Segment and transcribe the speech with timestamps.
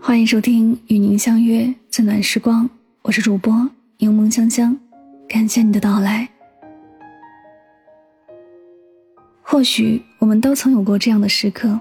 [0.00, 2.68] 欢迎收听与您相约最暖时光，
[3.02, 4.76] 我是主播柠檬香香，
[5.28, 6.28] 感谢你的到来。
[9.40, 11.78] 或许我们都曾有过这样的时刻，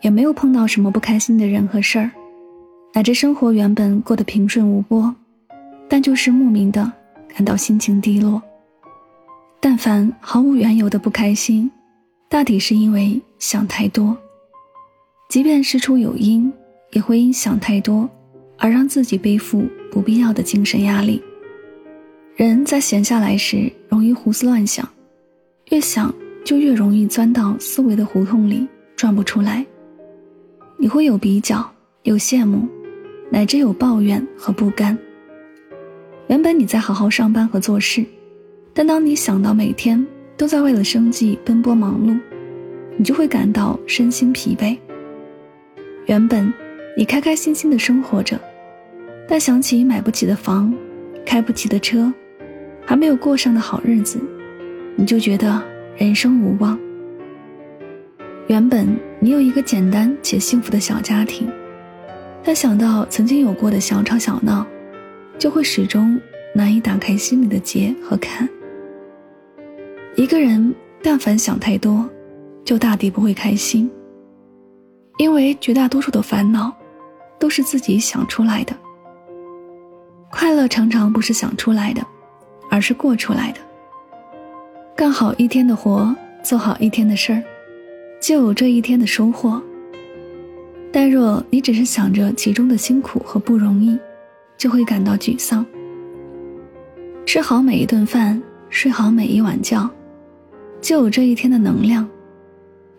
[0.00, 2.10] 也没有碰到什么不开心的人和事儿，
[2.94, 5.14] 乃至生活原本过得平顺无波，
[5.88, 6.92] 但就是莫名的
[7.36, 8.42] 感到心情低落。
[9.60, 11.70] 但凡毫无缘由的不开心，
[12.30, 14.16] 大抵是因为想太多，
[15.28, 16.50] 即便事出有因。
[16.92, 18.08] 也会因想太多，
[18.56, 21.20] 而让自己背负不必要的精神压力。
[22.36, 24.88] 人在闲下来时容易胡思乱想，
[25.70, 26.14] 越想
[26.44, 29.66] 就越容易钻到思维的胡同里，转不出来。
[30.78, 31.68] 你会有比较，
[32.04, 32.66] 有羡慕，
[33.30, 34.96] 乃至有抱怨和不甘。
[36.28, 38.04] 原本你在好好上班和做事，
[38.72, 40.04] 但当你想到每天
[40.36, 42.18] 都在为了生计奔波忙碌，
[42.96, 44.76] 你就会感到身心疲惫。
[46.06, 46.52] 原本。
[46.98, 48.40] 你开开心心的生活着，
[49.28, 50.72] 但想起买不起的房，
[51.26, 52.10] 开不起的车，
[52.86, 54.18] 还没有过上的好日子，
[54.94, 55.62] 你就觉得
[55.98, 56.78] 人生无望。
[58.46, 58.88] 原本
[59.20, 61.46] 你有一个简单且幸福的小家庭，
[62.42, 64.66] 但想到曾经有过的小吵小闹，
[65.38, 66.20] 就会始终
[66.54, 68.48] 难以打开心里的结和坎。
[70.14, 72.08] 一个人但凡想太多，
[72.64, 73.90] 就大抵不会开心，
[75.18, 76.74] 因为绝大多数的烦恼。
[77.38, 78.74] 都是自己想出来的。
[80.30, 82.00] 快乐常常不是想出来的，
[82.70, 83.58] 而是过出来的。
[84.96, 87.42] 干好一天的活，做好一天的事儿，
[88.22, 89.62] 就有这一天的收获。
[90.90, 93.98] 但若你只是想着其中的辛苦和不容易，
[94.56, 95.64] 就会感到沮丧。
[97.24, 98.40] 吃好每一顿饭，
[98.70, 99.88] 睡好每一晚觉，
[100.80, 102.08] 就有这一天的能量。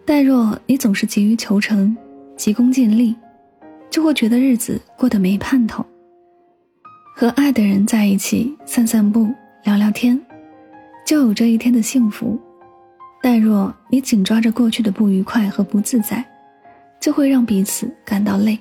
[0.06, 1.96] 但若你总是急于求成，
[2.36, 3.16] 急功近利，
[3.90, 5.86] 就会觉得日子过得没盼头。
[7.16, 10.20] 和爱的人在一起散散步、聊聊天，
[11.06, 12.40] 就有这一天的幸福。
[13.22, 16.24] 但若你紧抓着过去的不愉快和不自在，
[17.02, 18.58] 就会让彼此感到累。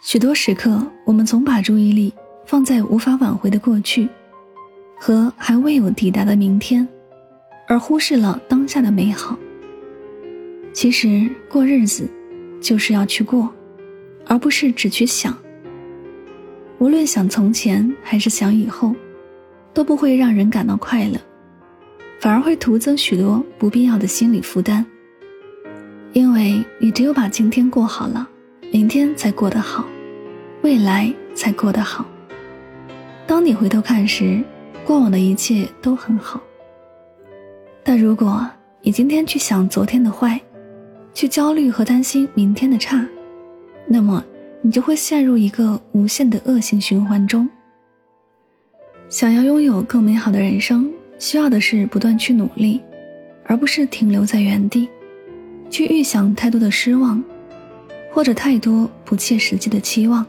[0.00, 2.12] 许多时刻，我们总把注意力
[2.46, 4.08] 放在无法挽回的过去
[4.98, 6.86] 和还未有抵达的明天，
[7.66, 9.38] 而忽视了当下的美好。
[10.72, 12.08] 其实，过日子
[12.60, 13.48] 就是要去过。
[14.30, 15.34] 而不是只去想。
[16.78, 18.94] 无论想从前还是想以后，
[19.72, 21.18] 都不会让人感到快乐，
[22.20, 24.84] 反而会徒增许多不必要的心理负担。
[26.12, 28.28] 因为你只有把今天过好了，
[28.70, 29.86] 明天才过得好，
[30.60, 32.04] 未来才过得好。
[33.26, 34.42] 当你回头看时，
[34.84, 36.38] 过往的一切都很好。
[37.82, 38.46] 但如果
[38.82, 40.38] 你今天去想昨天的坏，
[41.14, 43.06] 去焦虑和担心明天的差，
[43.86, 44.22] 那么，
[44.60, 47.48] 你就会陷入一个无限的恶性循环中。
[49.08, 52.82] 想要拥有更美好的人生，需要的是不断去努力，
[53.46, 54.90] 而不是停留在原地，
[55.70, 57.22] 去预想太多的失望，
[58.10, 60.24] 或者太多不切实际的期望。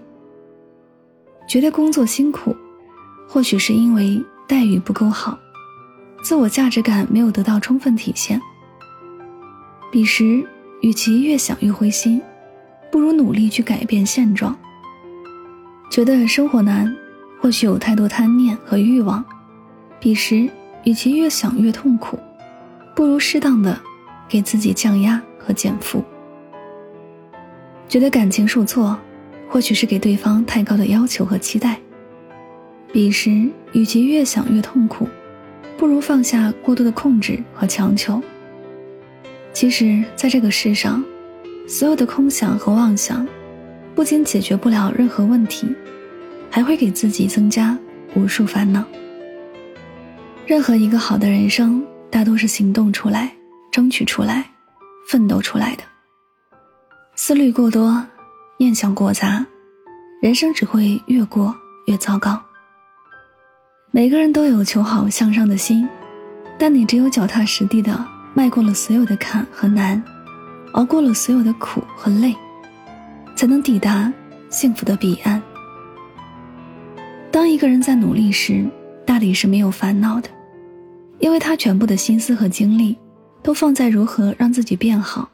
[1.48, 2.56] 觉得工作辛苦，
[3.28, 5.38] 或许是因为待遇不够好，
[6.24, 8.42] 自我价值感没有得到充分体现。
[9.92, 10.46] 彼时，
[10.82, 12.22] 与其越想越灰心。
[12.92, 14.58] 不如努力去改变现状。
[15.92, 16.92] 觉得生活难，
[17.40, 19.24] 或许有太多贪念和欲望，
[20.00, 20.50] 彼时
[20.84, 22.18] 与其越想越痛苦，
[22.96, 23.80] 不如适当的
[24.28, 26.04] 给自己降压和减负。
[27.90, 28.98] 觉得感情受挫，
[29.50, 31.78] 或许是给对方太高的要求和期待，
[32.94, 35.10] 彼时与其越想越痛苦，
[35.76, 38.22] 不如放下过多的控制和强求。
[39.52, 41.04] 其实，在这个世上。
[41.68, 43.28] 所有的空想和妄想，
[43.94, 45.68] 不仅解决不了任何问题，
[46.50, 47.78] 还会给自己增加
[48.16, 48.84] 无数烦恼。
[50.48, 53.32] 任何一个好的人生，大多是行动出来、
[53.70, 54.50] 争取出来、
[55.08, 55.84] 奋斗出来的。
[57.22, 58.02] 思虑过多，
[58.58, 59.46] 念想过杂，
[60.22, 61.54] 人生只会越过
[61.86, 62.42] 越糟糕。
[63.92, 65.86] 每个人都有求好向上的心，
[66.58, 70.02] 但你只有脚踏实地的迈过了所有的坎和难。
[70.72, 72.34] 熬过了所有的苦和累，
[73.36, 74.12] 才能抵达
[74.50, 75.44] 幸福的彼岸。
[77.30, 78.66] 当一个人在努力时，
[79.06, 80.30] 大抵是没有烦恼的，
[81.20, 82.98] 因为他全部的心思和精力
[83.44, 85.30] 都放在如何让自己变好，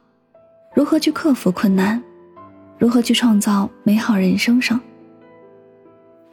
[0.75, 2.03] 如何去克服困难，
[2.77, 4.77] 如何去创造美好人生上。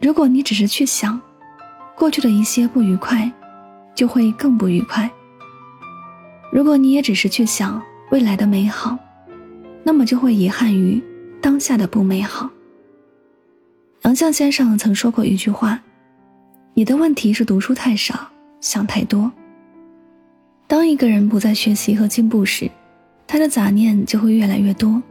[0.01, 1.19] 如果你只是去想，
[1.97, 3.31] 过去的一些不愉快，
[3.95, 5.09] 就会更不愉快。
[6.51, 7.81] 如果你也只是去想
[8.11, 8.99] 未来的美好，
[9.85, 11.01] 那么就会遗憾于
[11.41, 12.51] 当下的不美好。
[14.03, 15.81] 杨绛先生曾说过一句话
[16.75, 18.29] ：“你的问题是读书太少，
[18.61, 19.31] 想太多。”
[20.67, 22.69] 当一个人不再学习和进步时，
[23.27, 25.03] 他的杂念就会越来越多，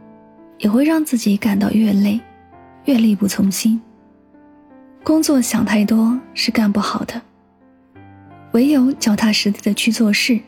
[0.58, 2.20] 也会让自己感到越累，
[2.84, 3.80] 越力不从心。
[5.02, 7.20] 工作想太多是干不好的，
[8.52, 10.38] 唯有脚踏实地的去做事，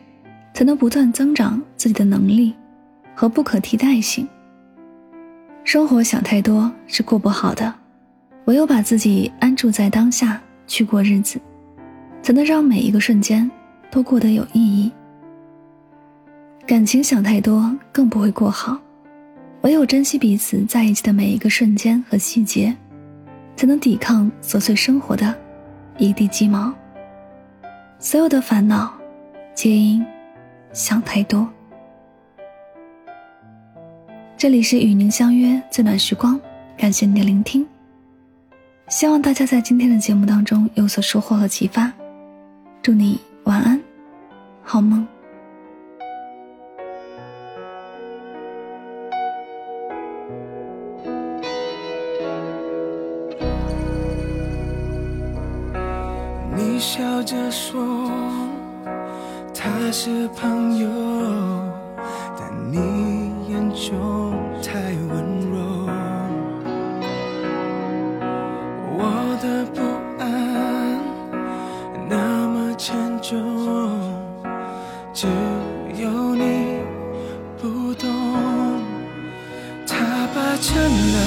[0.53, 2.53] 才能不断增长自己的能力
[3.13, 4.25] 和不可替代性。
[5.65, 7.73] 生活想太多是过不好的，
[8.45, 11.41] 唯有把自己安住在当下去过日子，
[12.21, 13.49] 才能让每一个瞬间
[13.91, 14.89] 都过得有意义。
[16.67, 18.77] 感情想太多更不会过好，
[19.61, 22.75] 唯有珍惜彼此在一起的每一个瞬间和细节。
[23.55, 25.33] 才能抵抗琐碎生活的
[25.97, 26.73] 一地鸡毛。
[27.99, 28.93] 所有的烦恼，
[29.53, 30.05] 皆因
[30.73, 31.47] 想太多。
[34.37, 36.39] 这里是与您相约最暖时光，
[36.77, 37.65] 感谢您的聆听。
[38.89, 41.91] 希望大家在今天的节目当中有所收获和启发。
[42.81, 43.79] 祝你晚安，
[44.61, 45.07] 好梦。
[56.55, 58.09] 你笑着说
[59.53, 60.87] 他是朋友，
[62.39, 62.77] 但你
[63.49, 64.79] 眼中太
[65.09, 65.55] 温柔。
[68.97, 69.81] 我的不
[70.17, 70.23] 安
[72.07, 73.35] 那么沉重，
[75.13, 75.27] 只
[75.97, 76.79] 有你
[77.61, 78.09] 不懂。
[79.85, 79.95] 他
[80.33, 81.17] 霸占了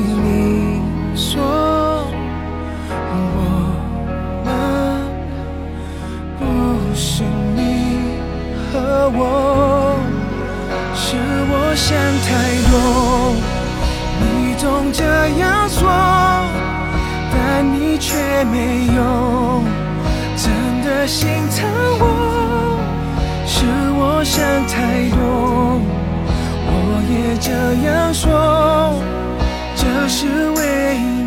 [0.00, 0.80] 你
[1.16, 1.42] 说
[3.12, 3.38] 我
[4.44, 4.48] 们
[6.38, 6.40] 不
[6.94, 7.22] 是
[7.56, 7.58] 你
[8.72, 8.74] 和
[9.14, 9.18] 我，
[10.94, 11.16] 是
[11.50, 11.88] 我想
[12.26, 12.28] 太
[12.70, 12.72] 多，
[14.20, 15.04] 你总这
[15.38, 15.80] 样说，
[17.32, 18.98] 但你却没有
[20.36, 20.50] 真
[20.84, 21.58] 的心疼
[21.98, 22.04] 我。
[23.46, 23.66] 是
[23.98, 25.80] 我想太多，
[26.66, 26.72] 我
[27.10, 27.50] 也这
[27.86, 28.28] 样说，
[30.10, 30.26] 是
[30.56, 31.19] 唯一。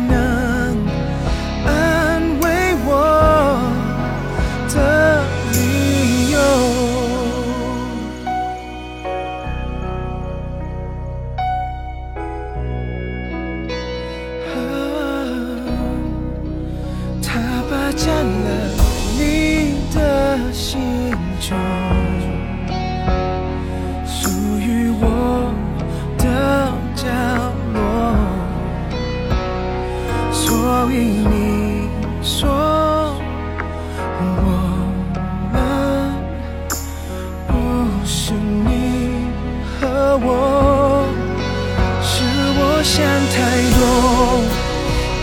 [43.30, 43.36] 太
[43.78, 43.80] 多。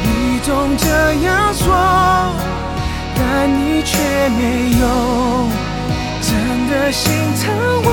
[0.04, 0.86] 你总这
[1.26, 1.66] 样说，
[3.16, 3.20] 但
[3.50, 3.98] 你却
[4.30, 4.42] 没
[4.80, 4.84] 有
[6.22, 6.30] 真
[6.70, 7.12] 的心
[7.42, 7.44] 疼
[7.84, 7.88] 我，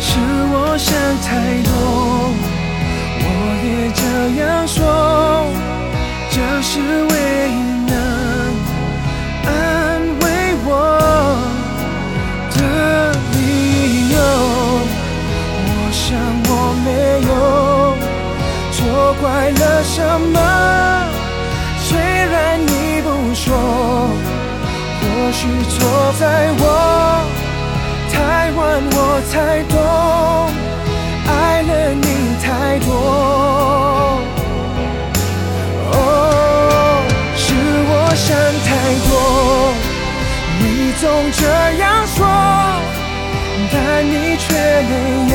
[0.00, 0.08] 是
[0.52, 0.88] 我想
[1.22, 1.28] 太
[1.62, 1.70] 多。
[3.22, 3.26] 我
[3.64, 4.02] 也这
[4.42, 4.78] 样说。
[6.32, 6.78] 这是
[20.18, 20.38] 么，
[21.78, 23.48] 虽然你不说，
[25.00, 26.62] 或许错在我
[28.12, 28.58] 太晚，
[28.92, 28.98] 我
[29.30, 29.76] 才懂，
[31.26, 32.06] 爱了你
[32.42, 32.88] 太多。
[35.92, 35.94] 哦，
[37.36, 37.44] 是
[37.88, 38.26] 我想
[38.66, 38.68] 太
[39.08, 39.10] 多，
[40.58, 40.62] 你
[41.00, 41.02] 总
[41.32, 41.40] 这
[41.78, 42.18] 样说，
[43.72, 43.74] 但
[44.04, 44.42] 你却
[44.90, 44.92] 没
[45.32, 45.34] 有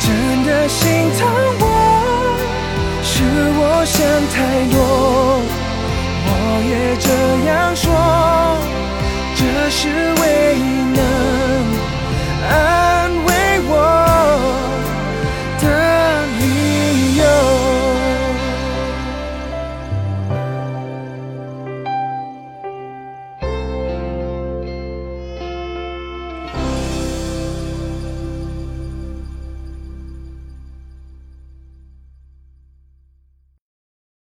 [0.00, 0.06] 真
[0.44, 0.78] 的心
[1.18, 1.20] 疼
[1.60, 1.69] 我。
[3.92, 4.36] 想太
[4.70, 4.78] 多，
[6.26, 6.30] 我
[6.70, 7.10] 也这
[7.48, 7.90] 样说，
[9.34, 9.80] 这是
[10.20, 10.22] 唯
[10.56, 10.62] 一
[10.94, 10.98] 能
[12.48, 12.50] 安
[13.26, 13.29] 慰。